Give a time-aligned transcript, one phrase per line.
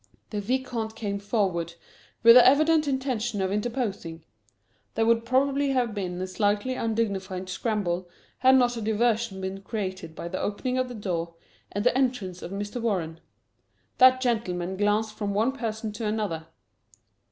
[0.31, 1.75] The Vicomte came forward,
[2.23, 4.25] with the evident intention of interposing.
[4.95, 8.09] There would probably have been a slightly undignified scramble
[8.39, 11.35] had not a diversion been created by the opening of the door,
[11.71, 12.81] and the entrance of Mr.
[12.81, 13.19] Warren.
[13.99, 16.47] That gentleman glanced from one person to another.